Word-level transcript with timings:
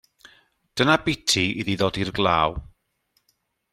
Dyna 0.79 0.95
biti 1.09 1.45
iddi 1.59 1.75
ddod 1.81 2.01
i'r 2.05 2.13
glaw. 2.21 2.57